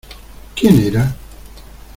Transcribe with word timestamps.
¿quién 0.55 0.79
era? 0.79 1.15